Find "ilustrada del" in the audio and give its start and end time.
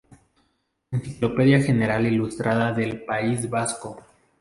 2.07-3.05